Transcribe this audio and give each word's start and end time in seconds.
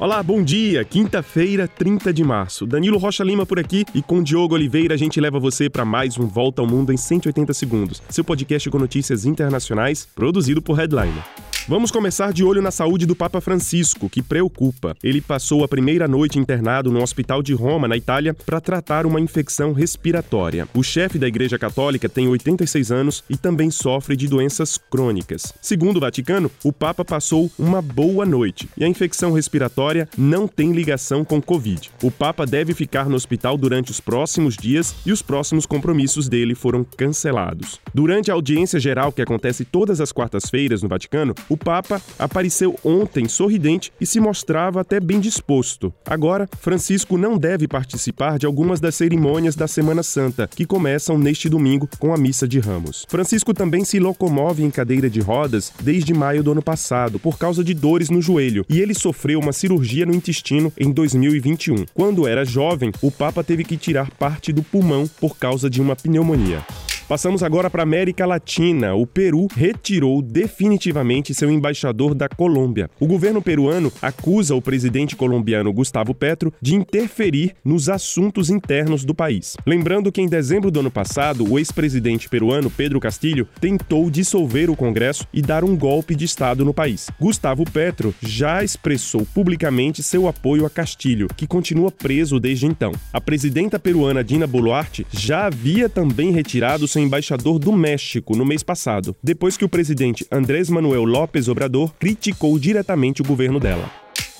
Olá, 0.00 0.22
bom 0.22 0.42
dia. 0.42 0.82
Quinta-feira, 0.82 1.68
30 1.68 2.10
de 2.10 2.24
março. 2.24 2.66
Danilo 2.66 2.96
Rocha 2.96 3.22
Lima 3.22 3.44
por 3.44 3.58
aqui 3.58 3.84
e 3.94 4.00
com 4.00 4.22
Diogo 4.22 4.54
Oliveira 4.54 4.94
a 4.94 4.96
gente 4.96 5.20
leva 5.20 5.38
você 5.38 5.68
para 5.68 5.84
mais 5.84 6.16
um 6.16 6.26
Volta 6.26 6.62
ao 6.62 6.66
Mundo 6.66 6.90
em 6.90 6.96
180 6.96 7.52
segundos. 7.52 8.02
Seu 8.08 8.24
podcast 8.24 8.70
com 8.70 8.78
notícias 8.78 9.26
internacionais, 9.26 10.08
produzido 10.14 10.62
por 10.62 10.78
Headliner. 10.78 11.22
Vamos 11.68 11.90
começar 11.90 12.32
de 12.32 12.42
olho 12.42 12.62
na 12.62 12.70
saúde 12.70 13.06
do 13.06 13.14
Papa 13.14 13.40
Francisco, 13.40 14.08
que 14.08 14.22
preocupa. 14.22 14.96
Ele 15.02 15.20
passou 15.20 15.62
a 15.62 15.68
primeira 15.68 16.08
noite 16.08 16.38
internado 16.38 16.90
no 16.90 17.02
hospital 17.02 17.42
de 17.42 17.52
Roma, 17.52 17.86
na 17.86 17.96
Itália, 17.96 18.34
para 18.34 18.60
tratar 18.60 19.06
uma 19.06 19.20
infecção 19.20 19.72
respiratória. 19.72 20.66
O 20.74 20.82
chefe 20.82 21.18
da 21.18 21.28
Igreja 21.28 21.58
Católica 21.58 22.08
tem 22.08 22.26
86 22.28 22.90
anos 22.90 23.22
e 23.28 23.36
também 23.36 23.70
sofre 23.70 24.16
de 24.16 24.26
doenças 24.26 24.78
crônicas. 24.78 25.52
Segundo 25.60 25.98
o 25.98 26.00
Vaticano, 26.00 26.50
o 26.64 26.72
Papa 26.72 27.04
passou 27.04 27.50
uma 27.58 27.82
boa 27.82 28.24
noite 28.24 28.68
e 28.76 28.84
a 28.84 28.88
infecção 28.88 29.32
respiratória 29.32 30.08
não 30.16 30.48
tem 30.48 30.72
ligação 30.72 31.24
com 31.24 31.40
Covid. 31.40 31.90
O 32.02 32.10
Papa 32.10 32.46
deve 32.46 32.74
ficar 32.74 33.08
no 33.08 33.16
hospital 33.16 33.56
durante 33.56 33.90
os 33.90 34.00
próximos 34.00 34.56
dias 34.56 34.94
e 35.04 35.12
os 35.12 35.22
próximos 35.22 35.66
compromissos 35.66 36.28
dele 36.28 36.54
foram 36.54 36.84
cancelados. 36.84 37.78
Durante 37.94 38.30
a 38.30 38.34
audiência 38.34 38.80
geral 38.80 39.12
que 39.12 39.22
acontece 39.22 39.64
todas 39.64 40.00
as 40.00 40.10
quartas-feiras 40.10 40.82
no 40.82 40.88
Vaticano, 40.88 41.34
o 41.50 41.56
Papa 41.56 42.00
apareceu 42.16 42.78
ontem 42.84 43.28
sorridente 43.28 43.92
e 44.00 44.06
se 44.06 44.20
mostrava 44.20 44.80
até 44.80 45.00
bem 45.00 45.18
disposto. 45.18 45.92
Agora, 46.06 46.48
Francisco 46.60 47.18
não 47.18 47.36
deve 47.36 47.66
participar 47.66 48.38
de 48.38 48.46
algumas 48.46 48.78
das 48.78 48.94
cerimônias 48.94 49.56
da 49.56 49.66
Semana 49.66 50.04
Santa, 50.04 50.48
que 50.48 50.64
começam 50.64 51.18
neste 51.18 51.48
domingo 51.48 51.88
com 51.98 52.14
a 52.14 52.16
Missa 52.16 52.46
de 52.46 52.60
Ramos. 52.60 53.04
Francisco 53.08 53.52
também 53.52 53.84
se 53.84 53.98
locomove 53.98 54.62
em 54.62 54.70
cadeira 54.70 55.10
de 55.10 55.20
rodas 55.20 55.72
desde 55.82 56.14
maio 56.14 56.44
do 56.44 56.52
ano 56.52 56.62
passado, 56.62 57.18
por 57.18 57.36
causa 57.36 57.64
de 57.64 57.74
dores 57.74 58.10
no 58.10 58.22
joelho, 58.22 58.64
e 58.68 58.80
ele 58.80 58.94
sofreu 58.94 59.40
uma 59.40 59.52
cirurgia 59.52 60.06
no 60.06 60.14
intestino 60.14 60.72
em 60.78 60.92
2021. 60.92 61.84
Quando 61.92 62.28
era 62.28 62.44
jovem, 62.44 62.92
o 63.02 63.10
Papa 63.10 63.42
teve 63.42 63.64
que 63.64 63.76
tirar 63.76 64.10
parte 64.12 64.52
do 64.52 64.62
pulmão 64.62 65.10
por 65.20 65.36
causa 65.36 65.68
de 65.68 65.80
uma 65.80 65.96
pneumonia. 65.96 66.64
Passamos 67.10 67.42
agora 67.42 67.68
para 67.68 67.82
a 67.82 67.90
América 67.90 68.24
Latina. 68.24 68.94
O 68.94 69.04
Peru 69.04 69.48
retirou 69.52 70.22
definitivamente 70.22 71.34
seu 71.34 71.50
embaixador 71.50 72.14
da 72.14 72.28
Colômbia. 72.28 72.88
O 73.00 73.06
governo 73.08 73.42
peruano 73.42 73.92
acusa 74.00 74.54
o 74.54 74.62
presidente 74.62 75.16
colombiano 75.16 75.72
Gustavo 75.72 76.14
Petro 76.14 76.54
de 76.62 76.76
interferir 76.76 77.56
nos 77.64 77.88
assuntos 77.88 78.48
internos 78.48 79.04
do 79.04 79.12
país. 79.12 79.56
Lembrando 79.66 80.12
que 80.12 80.22
em 80.22 80.28
dezembro 80.28 80.70
do 80.70 80.78
ano 80.78 80.90
passado, 80.90 81.44
o 81.52 81.58
ex-presidente 81.58 82.28
peruano 82.28 82.70
Pedro 82.70 83.00
Castilho 83.00 83.48
tentou 83.60 84.08
dissolver 84.08 84.70
o 84.70 84.76
Congresso 84.76 85.26
e 85.34 85.42
dar 85.42 85.64
um 85.64 85.76
golpe 85.76 86.14
de 86.14 86.24
Estado 86.24 86.64
no 86.64 86.72
país. 86.72 87.10
Gustavo 87.18 87.68
Petro 87.68 88.14
já 88.22 88.62
expressou 88.62 89.26
publicamente 89.34 90.00
seu 90.00 90.28
apoio 90.28 90.64
a 90.64 90.70
Castilho, 90.70 91.26
que 91.36 91.48
continua 91.48 91.90
preso 91.90 92.38
desde 92.38 92.66
então. 92.66 92.92
A 93.12 93.20
presidenta 93.20 93.80
peruana 93.80 94.22
Dina 94.22 94.46
Boluarte 94.46 95.04
já 95.10 95.46
havia 95.46 95.88
também 95.88 96.30
retirado 96.30 96.86
seu 96.86 96.99
embaixador 97.00 97.58
do 97.58 97.72
México 97.72 98.36
no 98.36 98.44
mês 98.44 98.62
passado, 98.62 99.16
depois 99.22 99.56
que 99.56 99.64
o 99.64 99.68
presidente 99.68 100.26
Andrés 100.30 100.68
Manuel 100.68 101.04
López 101.04 101.48
Obrador 101.48 101.92
criticou 101.98 102.58
diretamente 102.58 103.22
o 103.22 103.24
governo 103.24 103.58
dela. 103.58 103.90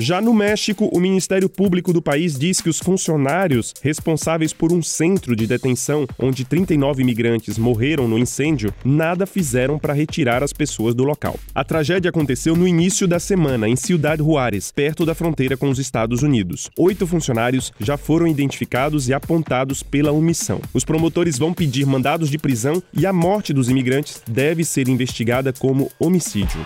Já 0.00 0.20
no 0.20 0.32
México, 0.32 0.88
o 0.92 1.00
Ministério 1.00 1.48
Público 1.48 1.92
do 1.92 2.00
país 2.00 2.38
diz 2.38 2.60
que 2.60 2.68
os 2.68 2.78
funcionários 2.78 3.74
responsáveis 3.82 4.52
por 4.52 4.72
um 4.72 4.80
centro 4.80 5.34
de 5.34 5.44
detenção 5.44 6.06
onde 6.16 6.44
39 6.44 7.02
imigrantes 7.02 7.58
morreram 7.58 8.06
no 8.06 8.16
incêndio 8.16 8.72
nada 8.84 9.26
fizeram 9.26 9.76
para 9.76 9.92
retirar 9.92 10.40
as 10.40 10.52
pessoas 10.52 10.94
do 10.94 11.02
local. 11.02 11.34
A 11.52 11.64
tragédia 11.64 12.10
aconteceu 12.10 12.54
no 12.54 12.68
início 12.68 13.08
da 13.08 13.18
semana 13.18 13.68
em 13.68 13.74
Ciudad 13.74 14.16
Juárez, 14.16 14.70
perto 14.70 15.04
da 15.04 15.16
fronteira 15.16 15.56
com 15.56 15.68
os 15.68 15.80
Estados 15.80 16.22
Unidos. 16.22 16.70
Oito 16.78 17.04
funcionários 17.04 17.72
já 17.80 17.96
foram 17.96 18.28
identificados 18.28 19.08
e 19.08 19.12
apontados 19.12 19.82
pela 19.82 20.12
omissão. 20.12 20.60
Os 20.72 20.84
promotores 20.84 21.36
vão 21.36 21.52
pedir 21.52 21.84
mandados 21.84 22.30
de 22.30 22.38
prisão 22.38 22.80
e 22.94 23.04
a 23.04 23.12
morte 23.12 23.52
dos 23.52 23.68
imigrantes 23.68 24.22
deve 24.28 24.64
ser 24.64 24.88
investigada 24.88 25.52
como 25.52 25.90
homicídio. 25.98 26.64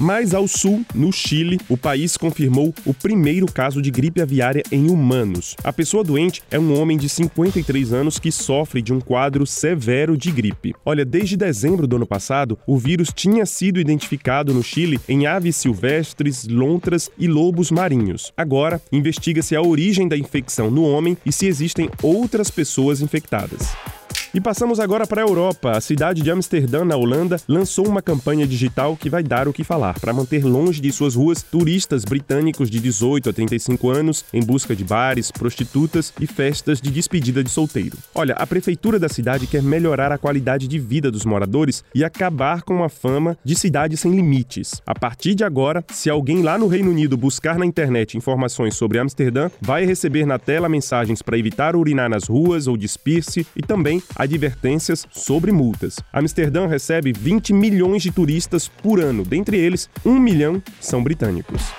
Mais 0.00 0.34
ao 0.34 0.48
sul, 0.48 0.84
no 0.92 1.12
Chile, 1.12 1.60
o 1.68 1.76
país 1.76 2.16
confirmou 2.16 2.74
o 2.84 2.92
primeiro 2.92 3.46
caso 3.46 3.80
de 3.80 3.90
gripe 3.90 4.20
aviária 4.20 4.62
em 4.72 4.90
humanos. 4.90 5.56
A 5.62 5.72
pessoa 5.72 6.02
doente 6.02 6.42
é 6.50 6.58
um 6.58 6.78
homem 6.78 6.98
de 6.98 7.08
53 7.08 7.92
anos 7.92 8.18
que 8.18 8.32
sofre 8.32 8.82
de 8.82 8.92
um 8.92 9.00
quadro 9.00 9.46
severo 9.46 10.16
de 10.16 10.32
gripe. 10.32 10.74
Olha, 10.84 11.04
desde 11.04 11.36
dezembro 11.36 11.86
do 11.86 11.96
ano 11.96 12.06
passado, 12.06 12.58
o 12.66 12.76
vírus 12.76 13.10
tinha 13.14 13.46
sido 13.46 13.78
identificado 13.78 14.52
no 14.52 14.62
Chile 14.62 14.98
em 15.08 15.26
aves 15.26 15.56
silvestres, 15.56 16.46
lontras 16.48 17.08
e 17.16 17.28
lobos 17.28 17.70
marinhos. 17.70 18.32
Agora, 18.36 18.82
investiga-se 18.90 19.54
a 19.54 19.62
origem 19.62 20.08
da 20.08 20.16
infecção 20.16 20.70
no 20.70 20.82
homem 20.82 21.16
e 21.24 21.32
se 21.32 21.46
existem 21.46 21.88
outras 22.02 22.50
pessoas 22.50 23.00
infectadas. 23.00 23.74
E 24.34 24.40
passamos 24.40 24.80
agora 24.80 25.06
para 25.06 25.22
a 25.22 25.24
Europa. 25.24 25.70
A 25.76 25.80
cidade 25.80 26.20
de 26.20 26.28
Amsterdã, 26.28 26.84
na 26.84 26.96
Holanda, 26.96 27.36
lançou 27.46 27.86
uma 27.86 28.02
campanha 28.02 28.44
digital 28.44 28.96
que 28.96 29.08
vai 29.08 29.22
dar 29.22 29.46
o 29.46 29.52
que 29.52 29.62
falar 29.62 29.96
para 30.00 30.12
manter 30.12 30.44
longe 30.44 30.80
de 30.80 30.90
suas 30.90 31.14
ruas 31.14 31.40
turistas 31.40 32.04
britânicos 32.04 32.68
de 32.68 32.80
18 32.80 33.30
a 33.30 33.32
35 33.32 33.90
anos 33.90 34.24
em 34.32 34.42
busca 34.42 34.74
de 34.74 34.82
bares, 34.82 35.30
prostitutas 35.30 36.12
e 36.20 36.26
festas 36.26 36.80
de 36.80 36.90
despedida 36.90 37.44
de 37.44 37.48
solteiro. 37.48 37.96
Olha, 38.12 38.34
a 38.34 38.44
prefeitura 38.44 38.98
da 38.98 39.08
cidade 39.08 39.46
quer 39.46 39.62
melhorar 39.62 40.10
a 40.10 40.18
qualidade 40.18 40.66
de 40.66 40.80
vida 40.80 41.12
dos 41.12 41.24
moradores 41.24 41.84
e 41.94 42.02
acabar 42.02 42.62
com 42.62 42.82
a 42.82 42.88
fama 42.88 43.38
de 43.44 43.54
cidade 43.54 43.96
sem 43.96 44.10
limites. 44.10 44.82
A 44.84 44.96
partir 44.96 45.36
de 45.36 45.44
agora, 45.44 45.84
se 45.92 46.10
alguém 46.10 46.42
lá 46.42 46.58
no 46.58 46.66
Reino 46.66 46.90
Unido 46.90 47.16
buscar 47.16 47.56
na 47.56 47.64
internet 47.64 48.16
informações 48.16 48.74
sobre 48.74 48.98
Amsterdã, 48.98 49.48
vai 49.60 49.84
receber 49.84 50.26
na 50.26 50.40
tela 50.40 50.68
mensagens 50.68 51.22
para 51.22 51.38
evitar 51.38 51.76
urinar 51.76 52.10
nas 52.10 52.24
ruas 52.24 52.66
ou 52.66 52.76
despir-se 52.76 53.46
e 53.54 53.62
também 53.62 54.02
a 54.16 54.23
advertências 54.24 55.06
sobre 55.12 55.52
multas. 55.52 55.96
Amsterdã 56.12 56.66
recebe 56.66 57.12
20 57.12 57.52
milhões 57.52 58.02
de 58.02 58.10
turistas 58.10 58.68
por 58.68 59.00
ano, 59.00 59.22
dentre 59.22 59.56
eles, 59.56 59.88
1 60.04 60.18
milhão 60.18 60.62
são 60.80 61.02
britânicos. 61.02 61.72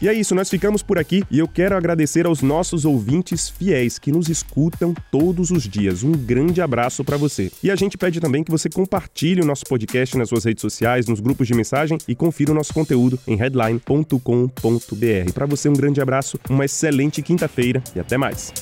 E 0.00 0.08
é 0.08 0.12
isso, 0.12 0.32
nós 0.32 0.48
ficamos 0.48 0.80
por 0.80 0.96
aqui 0.96 1.24
e 1.28 1.40
eu 1.40 1.48
quero 1.48 1.76
agradecer 1.76 2.24
aos 2.24 2.40
nossos 2.40 2.84
ouvintes 2.84 3.48
fiéis 3.48 3.98
que 3.98 4.12
nos 4.12 4.28
escutam 4.28 4.94
todos 5.10 5.50
os 5.50 5.64
dias. 5.64 6.04
Um 6.04 6.12
grande 6.12 6.62
abraço 6.62 7.04
para 7.04 7.16
você. 7.16 7.50
E 7.64 7.70
a 7.70 7.74
gente 7.74 7.98
pede 7.98 8.20
também 8.20 8.44
que 8.44 8.50
você 8.50 8.68
compartilhe 8.68 9.42
o 9.42 9.44
nosso 9.44 9.64
podcast 9.66 10.16
nas 10.16 10.28
suas 10.28 10.44
redes 10.44 10.60
sociais, 10.60 11.08
nos 11.08 11.18
grupos 11.18 11.48
de 11.48 11.54
mensagem 11.54 11.98
e 12.06 12.14
confira 12.14 12.52
o 12.52 12.54
nosso 12.54 12.72
conteúdo 12.72 13.18
em 13.26 13.34
headline.com.br. 13.34 15.32
Para 15.34 15.46
você 15.46 15.68
um 15.68 15.74
grande 15.74 16.00
abraço, 16.00 16.38
uma 16.48 16.64
excelente 16.64 17.20
quinta-feira 17.20 17.82
e 17.96 17.98
até 17.98 18.16
mais. 18.16 18.52